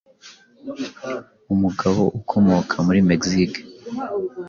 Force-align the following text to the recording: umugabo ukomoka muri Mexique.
umugabo 1.53 2.01
ukomoka 2.19 2.75
muri 2.85 2.99
Mexique. 3.09 3.59